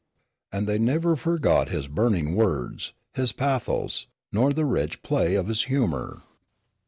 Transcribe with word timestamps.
And 0.51 0.65
they 0.65 0.79
never 0.79 1.15
forgot 1.15 1.69
his 1.69 1.87
burning 1.87 2.33
words, 2.33 2.93
his 3.13 3.31
pathos, 3.31 4.07
nor 4.31 4.51
the 4.51 4.65
rich 4.65 5.03
play 5.03 5.35
of 5.35 5.45
his 5.45 5.65
humor." 5.65 6.23